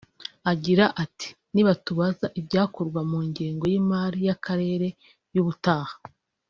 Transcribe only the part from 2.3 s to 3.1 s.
ibyakorwa